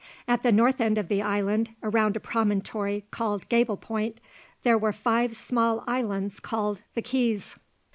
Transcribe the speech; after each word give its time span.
At 0.27 0.41
the 0.41 0.51
north 0.51 0.81
end 0.81 0.97
of 0.97 1.09
the 1.09 1.21
island, 1.21 1.75
around 1.83 2.15
a 2.15 2.19
promontory 2.19 3.05
called 3.11 3.47
Gable 3.49 3.77
Point, 3.77 4.19
there 4.63 4.75
were 4.75 4.91
five 4.93 5.35
small 5.35 5.83
islands 5.85 6.39
called 6.39 6.81
The 6.95 7.03
Keys. 7.03 7.59